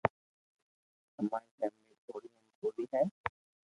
[1.19, 3.01] اماري فيملي ٿوڙي ھين پوري ھي